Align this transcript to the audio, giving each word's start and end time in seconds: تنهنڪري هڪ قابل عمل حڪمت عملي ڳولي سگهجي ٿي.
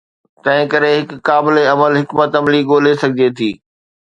تنهنڪري 0.43 0.89
هڪ 0.99 1.09
قابل 1.27 1.55
عمل 1.73 1.91
حڪمت 1.99 2.31
عملي 2.39 2.61
ڳولي 2.69 2.93
سگهجي 3.01 3.29
ٿي. 3.37 3.51